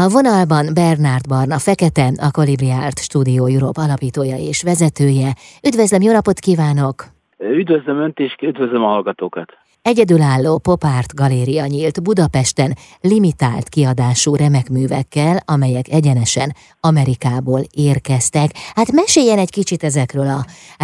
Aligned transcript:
A 0.00 0.08
vonalban 0.08 0.66
Bernard 0.74 1.26
Barna 1.28 1.58
Fekete, 1.58 2.06
a 2.26 2.30
Colibri 2.30 2.70
Art 2.70 2.98
Studio 2.98 3.46
Europe 3.46 3.80
alapítója 3.80 4.36
és 4.36 4.62
vezetője. 4.62 5.30
Üdvözlöm, 5.68 6.02
jó 6.02 6.12
napot 6.12 6.38
kívánok! 6.38 7.04
Üdvözlöm 7.38 7.98
Önt 7.98 8.18
és 8.18 8.34
üdvözlöm 8.42 8.82
a 8.82 8.86
hallgatókat! 8.86 9.48
Egyedülálló 9.82 10.58
popárt 10.58 11.14
galéria 11.14 11.66
nyílt 11.66 12.02
Budapesten 12.02 12.72
limitált 13.00 13.68
kiadású 13.68 14.34
remek 14.36 14.68
művekkel, 14.70 15.36
amelyek 15.54 15.88
egyenesen 15.88 16.50
Amerikából 16.80 17.60
érkeztek. 17.76 18.48
Hát 18.74 18.92
meséljen 18.92 19.38
egy 19.38 19.50
kicsit 19.50 19.82
ezekről 19.82 20.28
a 20.28 20.42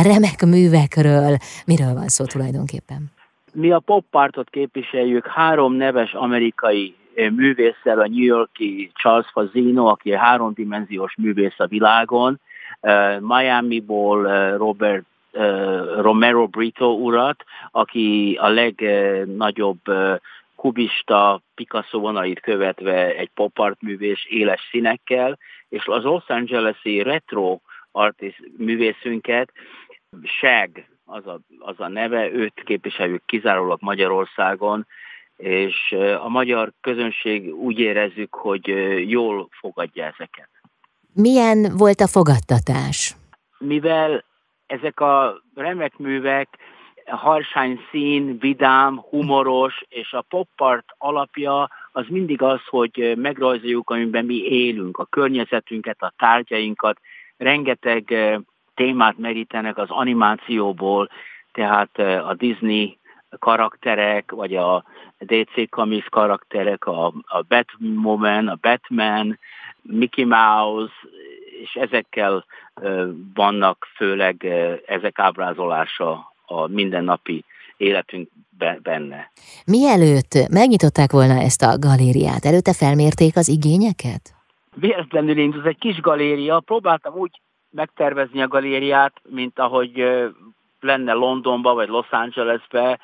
remek 0.09 0.41
művekről. 0.47 1.37
Miről 1.67 1.95
van 1.95 2.09
szó 2.09 2.25
tulajdonképpen? 2.25 3.01
Mi 3.53 3.71
a 3.71 3.79
poppártot 3.79 4.51
képviseljük 4.51 5.27
három 5.27 5.73
neves 5.73 6.13
amerikai 6.13 6.95
művésszel, 7.31 7.99
a 7.99 8.07
New 8.07 8.25
Yorki 8.25 8.91
Charles 8.95 9.31
Fazino, 9.33 9.87
aki 9.87 10.13
háromdimenziós 10.13 11.15
művész 11.17 11.59
a 11.59 11.67
világon, 11.67 12.41
Miami-ból 13.21 14.57
Robert 14.57 15.05
Romero 16.01 16.47
Brito 16.47 16.93
urat, 16.93 17.45
aki 17.71 18.37
a 18.41 18.49
legnagyobb 18.49 19.81
kubista 20.55 21.41
Picasso 21.55 21.99
vonait 21.99 22.41
követve 22.41 23.15
egy 23.17 23.31
pop 23.35 23.59
art 23.59 23.83
művés 23.83 24.27
éles 24.29 24.69
színekkel, 24.71 25.39
és 25.69 25.87
az 25.87 26.03
Los 26.03 26.29
Angeles-i 26.29 27.03
retro 27.03 27.59
artist 27.93 28.43
művészünket, 28.57 29.53
Shag 30.23 30.71
az 31.05 31.27
a, 31.27 31.39
az 31.59 31.81
a 31.81 31.89
neve, 31.89 32.31
őt 32.33 32.63
képviseljük 32.65 33.23
kizárólag 33.27 33.79
Magyarországon, 33.81 34.87
és 35.39 35.95
a 36.23 36.29
magyar 36.29 36.73
közönség 36.81 37.55
úgy 37.55 37.79
érezzük, 37.79 38.35
hogy 38.35 38.67
jól 39.11 39.49
fogadja 39.51 40.05
ezeket. 40.05 40.49
Milyen 41.15 41.77
volt 41.77 42.01
a 42.01 42.07
fogadtatás? 42.07 43.17
Mivel 43.59 44.25
ezek 44.67 45.01
a 45.01 45.43
remek 45.55 45.97
művek 45.97 46.49
harsány 47.07 47.81
szín, 47.91 48.39
vidám, 48.39 48.99
humoros, 49.11 49.85
és 49.89 50.13
a 50.13 50.25
poppart 50.29 50.85
alapja 50.99 51.71
az 51.93 52.05
mindig 52.09 52.43
az, 52.43 52.61
hogy 52.67 53.13
megrajzoljuk, 53.17 53.91
amiben 53.91 54.25
mi 54.25 54.37
élünk, 54.37 54.99
a 54.99 55.05
környezetünket, 55.05 56.03
a 56.03 56.13
tárgyainkat, 56.17 57.01
rengeteg 57.37 58.15
témát 58.75 59.19
merítenek 59.19 59.79
az 59.79 59.91
animációból, 59.91 61.09
tehát 61.53 61.99
a 61.99 62.35
Disney 62.35 62.99
karakterek, 63.39 64.31
vagy 64.31 64.57
a 64.57 64.85
DC 65.19 65.71
Comics 65.71 66.09
karakterek, 66.09 66.87
a, 66.87 67.07
a 67.07 67.43
Batwoman, 67.49 68.49
a 68.49 68.59
Batman, 68.61 69.39
Mickey 69.83 70.25
Mouse, 70.25 70.93
és 71.63 71.75
ezekkel 71.75 72.45
vannak 73.35 73.87
főleg 73.97 74.45
ezek 74.87 75.19
ábrázolása 75.19 76.33
a 76.47 76.67
mindennapi 76.67 77.45
életünk 77.77 78.29
benne. 78.83 79.31
Mielőtt 79.67 80.49
megnyitották 80.51 81.13
volna 81.13 81.41
ezt 81.41 81.63
a 81.63 81.79
galériát, 81.79 82.45
előtte 82.45 82.73
felmérték 82.73 83.37
az 83.37 83.49
igényeket? 83.49 84.35
Véletlenül 84.75 85.39
indult, 85.39 85.65
ez 85.65 85.71
egy 85.71 85.79
kis 85.79 86.01
galéria. 86.01 86.61
Próbáltam 86.61 87.15
úgy 87.15 87.41
megtervezni 87.71 88.43
a 88.43 88.49
galériát, 88.49 89.13
mint 89.29 89.59
ahogy 89.59 90.05
lenne 90.81 91.13
Londonba 91.13 91.75
vagy 91.75 91.89
Los 91.89 92.11
Angelesbe, 92.11 92.99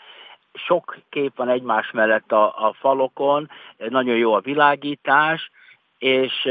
sok 0.55 0.97
kép 1.09 1.37
van 1.37 1.49
egymás 1.49 1.91
mellett 1.91 2.33
a, 2.33 2.45
a 2.45 2.73
falokon, 2.79 3.51
nagyon 3.77 4.17
jó 4.17 4.33
a 4.35 4.41
világítás, 4.41 5.51
és 5.99 6.43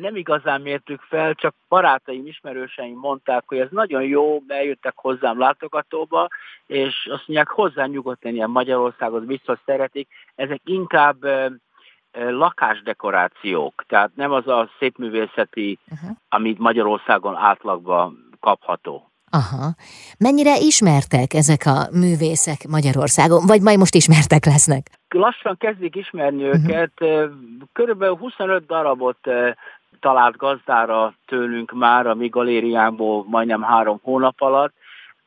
nem 0.00 0.16
igazán 0.16 0.60
mértük 0.60 1.00
fel, 1.00 1.34
csak 1.34 1.54
barátaim, 1.68 2.26
ismerőseim 2.26 2.98
mondták, 2.98 3.42
hogy 3.46 3.58
ez 3.58 3.68
nagyon 3.70 4.02
jó, 4.02 4.42
eljöttek 4.48 4.92
hozzám 4.96 5.38
látogatóba, 5.38 6.28
és 6.66 7.08
azt 7.10 7.26
mondják, 7.26 7.48
hozzá 7.48 7.86
nyugodtan 7.86 8.34
ilyen 8.34 8.50
Magyarországot 8.50 9.24
biztos 9.24 9.58
szeretik. 9.64 10.08
Ezek 10.34 10.60
inkább 10.64 11.24
lakásdekorációk, 12.12 13.84
tehát 13.86 14.10
nem 14.14 14.32
az 14.32 14.48
a 14.48 14.70
szépművészeti, 14.78 15.78
uh-huh. 15.90 16.16
amit 16.28 16.58
Magyarországon 16.58 17.36
átlagban 17.36 18.28
kapható. 18.40 19.11
Aha. 19.40 19.66
Mennyire 20.18 20.54
ismertek 20.58 21.34
ezek 21.34 21.62
a 21.66 21.78
művészek 21.92 22.60
Magyarországon, 22.68 23.46
vagy 23.46 23.62
majd 23.62 23.78
most 23.78 23.94
ismertek 23.94 24.44
lesznek? 24.44 24.84
Lassan 25.08 25.56
kezdik 25.56 25.96
ismerni 25.96 26.48
uh-huh. 26.48 26.64
őket. 26.64 26.92
Körülbelül 27.72 28.16
25 28.16 28.66
darabot 28.66 29.18
talált 30.00 30.36
gazdára 30.36 31.14
tőlünk 31.26 31.72
már 31.72 32.06
a 32.06 32.14
mi 32.14 32.28
galériánkból 32.28 33.24
majdnem 33.28 33.62
három 33.62 34.00
hónap 34.02 34.40
alatt. 34.40 34.72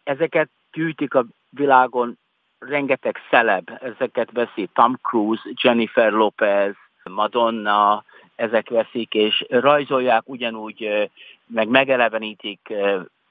Ezeket 0.04 0.50
gyűjtik 0.72 1.14
a 1.14 1.26
világon 1.50 2.18
rengeteg 2.60 3.18
szeleb, 3.30 3.70
ezeket 3.82 4.32
veszi 4.32 4.70
Tom 4.74 5.00
Cruise, 5.02 5.42
Jennifer 5.64 6.12
Lopez, 6.12 6.74
Madonna, 7.04 8.04
ezek 8.36 8.70
veszik, 8.70 9.14
és 9.14 9.46
rajzolják 9.50 10.22
ugyanúgy, 10.26 11.10
meg 11.48 11.68
megelevenítik 11.68 12.74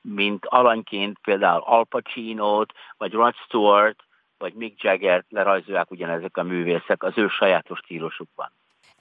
mint 0.09 0.47
alanyként 0.47 1.19
például 1.19 1.61
Al 1.61 1.85
Pacino-t, 1.85 2.73
vagy 2.97 3.13
Rod 3.13 3.35
Stewart, 3.35 4.05
vagy 4.39 4.55
Mick 4.55 4.83
Jagger-t 4.83 5.27
lerajzolják 5.29 5.91
ugyanezek 5.91 6.37
a 6.37 6.43
művészek 6.43 7.03
az 7.03 7.13
ő 7.19 7.29
sajátos 7.29 7.79
stílusukban. 7.79 8.53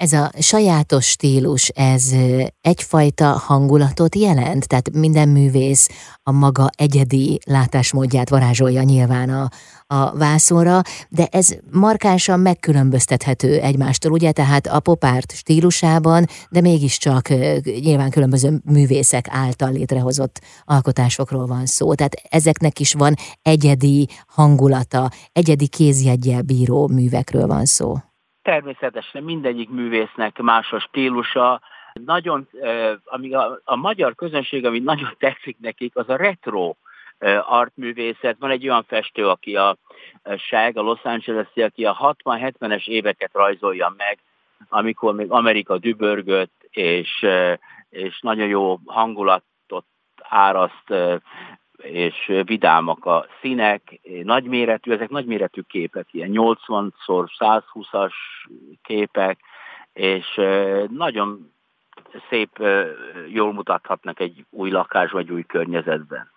Ez 0.04 0.14
a 0.14 0.32
sajátos 0.40 1.08
stílus, 1.08 1.68
ez 1.68 2.12
egyfajta 2.62 3.26
hangulatot 3.26 4.16
jelent? 4.16 4.68
Tehát 4.68 4.94
minden 4.94 5.30
művész 5.30 5.90
a 6.24 6.32
maga 6.32 6.70
egyedi 6.76 7.40
látásmódját 7.46 8.30
varázsolja 8.30 8.82
nyilván 8.82 9.30
a, 9.30 9.50
a 9.96 10.18
vászonra, 10.18 10.82
de 11.10 11.28
ez 11.32 11.56
markánsan 11.72 12.40
megkülönböztethető 12.40 13.60
egymástól, 13.60 14.12
ugye? 14.12 14.32
Tehát 14.32 14.68
a 14.68 14.80
popárt 14.80 15.36
stílusában, 15.36 16.26
de 16.50 16.62
mégiscsak 16.62 17.30
nyilván 17.64 18.10
különböző 18.10 18.62
művészek 18.66 19.26
által 19.30 19.72
létrehozott 19.72 20.42
alkotásokról 20.64 21.46
van 21.46 21.66
szó. 21.66 21.94
Tehát 21.94 22.16
ezeknek 22.30 22.80
is 22.80 22.94
van 22.94 23.16
egyedi 23.42 24.08
hangulata, 24.28 25.12
egyedi 25.32 25.68
kézjeggyel 25.68 26.42
bíró 26.42 26.88
művekről 26.88 27.48
van 27.48 27.66
szó. 27.66 27.98
Természetesen 28.44 29.24
mindegyik 29.24 29.70
művésznek 29.70 30.42
más 30.42 30.72
a 30.72 30.80
stílusa. 30.80 31.62
Nagyon, 31.94 32.50
ami 33.04 33.34
a, 33.34 33.62
a 33.64 33.76
magyar 33.76 34.16
közönség, 34.16 34.66
ami 34.66 34.80
nagyon 34.80 35.16
tetszik 35.18 35.58
nekik, 35.60 35.96
az 35.96 36.10
a 36.10 36.16
retro 36.16 36.76
artművészet. 37.48 38.36
Van 38.40 38.50
egy 38.50 38.70
olyan 38.70 38.84
festő, 38.84 39.28
aki 39.28 39.56
a 39.56 39.78
Ság, 40.38 40.78
a 40.78 40.82
Los 40.82 41.04
angeles 41.04 41.48
aki 41.56 41.86
a 41.86 42.16
60-70-es 42.24 42.88
éveket 42.88 43.34
rajzolja 43.34 43.94
meg, 43.98 44.20
amikor 44.70 45.14
még 45.14 45.32
Amerika 45.32 45.78
dübörgött, 45.78 46.68
és, 46.70 47.26
és 47.90 48.20
nagyon 48.22 48.48
jó 48.48 48.80
hangulatot 48.86 49.86
áraszt 50.18 50.94
és 51.84 52.32
vidámak 52.44 53.06
a 53.06 53.26
színek, 53.42 54.00
nagyméretű, 54.24 54.92
ezek 54.92 55.10
nagyméretű 55.10 55.62
képek, 55.62 56.08
ilyen 56.12 56.30
80x120-as 56.34 58.14
képek, 58.82 59.40
és 59.94 60.42
nagyon 60.90 61.52
szép, 62.30 62.64
jól 63.28 63.54
mutathatnak 63.54 64.20
egy 64.20 64.46
új 64.50 64.70
lakás 64.70 65.12
vagy 65.12 65.32
új 65.32 65.44
környezetben. 65.44 66.32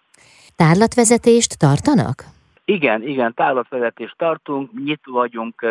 Tárlatvezetést 0.56 1.58
tartanak? 1.58 2.24
Igen, 2.64 3.02
igen, 3.02 3.34
tárlatvezetést 3.34 4.16
tartunk, 4.16 4.70
nyitva 4.84 5.12
vagyunk 5.12 5.66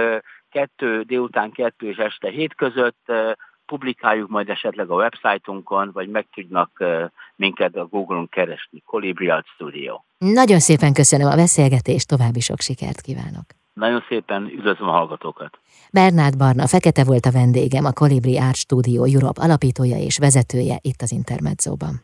kettő, 0.52 1.02
délután 1.02 1.52
kettő 1.52 1.88
és 1.88 1.98
este 1.98 2.30
hét 2.30 2.56
között, 2.56 3.12
publikáljuk 3.66 4.30
majd 4.30 4.50
esetleg 4.50 4.90
a 4.90 4.96
websájtunkon, 4.96 5.92
vagy 5.94 6.10
meg 6.10 6.28
tudnak 6.34 6.84
minket 7.36 7.76
a 7.76 7.86
Google-on 7.86 8.30
keresni. 8.30 8.82
Colibri 8.86 9.30
Art 9.30 9.48
Studio. 9.48 10.02
Nagyon 10.18 10.60
szépen 10.60 10.94
köszönöm 10.94 11.28
a 11.28 11.36
beszélgetést, 11.36 12.08
további 12.08 12.40
sok 12.40 12.60
sikert 12.60 13.02
kívánok. 13.02 13.46
Nagyon 13.74 14.04
szépen 14.08 14.44
üdvözlöm 14.44 14.90
a 14.90 14.92
hallgatókat. 14.92 15.60
Bernát 15.92 16.38
Barna 16.38 16.68
Fekete 16.68 17.04
volt 17.04 17.26
a 17.26 17.32
vendégem, 17.32 17.86
a 17.86 17.92
Colibri 17.92 18.38
Art 18.38 18.56
Studio 18.56 19.04
Europe 19.04 19.42
alapítója 19.42 19.98
és 19.98 20.18
vezetője 20.18 20.78
itt 20.82 21.02
az 21.02 21.12
Intermedzóban. 21.12 22.02